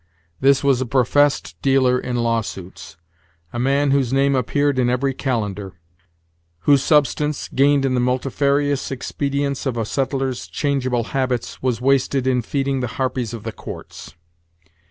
This 0.39 0.63
was 0.63 0.81
a 0.81 0.87
professed 0.87 1.61
dealer 1.61 1.99
in 1.99 2.15
lawsuits 2.15 2.97
a 3.53 3.59
man 3.59 3.91
whose 3.91 4.11
name 4.11 4.33
appeared 4.33 4.79
in 4.79 4.89
every 4.89 5.13
calendar 5.13 5.73
whose 6.61 6.81
substance, 6.81 7.47
gained 7.47 7.85
in 7.85 7.93
the 7.93 7.99
multifarious 7.99 8.89
expedients 8.89 9.67
of 9.67 9.77
a 9.77 9.85
settler's 9.85 10.47
change 10.47 10.87
able 10.87 11.03
habits, 11.13 11.61
was 11.61 11.81
wasted 11.81 12.25
in 12.25 12.41
feeding 12.41 12.79
the 12.79 12.87
harpies 12.97 13.31
of 13.31 13.43
the 13.43 13.51
courts. 13.51 14.15